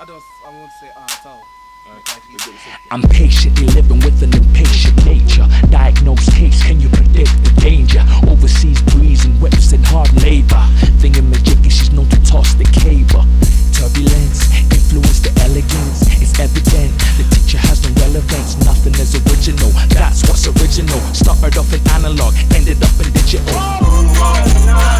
[0.00, 0.24] I don't.
[0.46, 1.44] I won't say ah at all.
[2.90, 5.44] I'm patiently living with an impatient nature.
[5.68, 8.00] Diagnosed case, can you predict the danger?
[8.26, 10.64] Overseas breeze and whips and hard labor.
[11.04, 13.28] Thingamajiggy, she's known to toss the cable.
[13.76, 16.08] Turbulence, influence the elegance.
[16.16, 18.56] It's evident the teacher has no relevance.
[18.64, 21.00] Nothing is original, that's what's original.
[21.12, 24.99] Started off in analog, ended up in digital.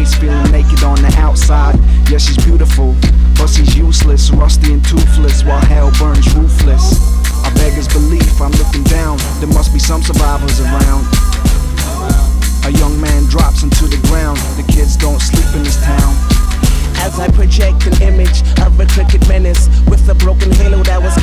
[0.00, 1.76] face, feeling naked on the outside.
[2.08, 2.96] Yeah, she's beautiful,
[3.36, 6.96] but she's useless, rusty and toothless, while hell burns ruthless.
[7.44, 11.04] I beg his belief, I'm looking down, there must be some survivors around.
[12.64, 16.14] A young man drops into the ground, the kids don't sleep in this town.
[17.00, 21.16] As I project an image of a crooked menace with a broken halo that was